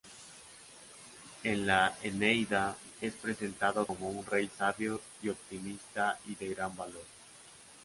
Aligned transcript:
En 1.43 1.67
la 1.67 1.95
"Eneida" 2.01 2.75
es 3.01 3.13
presentado 3.13 3.85
como 3.85 4.09
un 4.09 4.25
rey 4.25 4.49
sabio, 4.57 4.99
optimista 5.29 6.17
y 6.25 6.33
de 6.33 6.55
gran 6.55 6.75
valor. 6.75 7.05